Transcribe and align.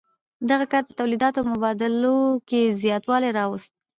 دغه 0.49 0.65
کار 0.71 0.83
په 0.87 0.93
تولیداتو 0.99 1.39
او 1.41 1.47
مبادلو 1.53 2.15
کې 2.49 2.61
زیاتوالی 2.81 3.29
راوست. 3.37 3.71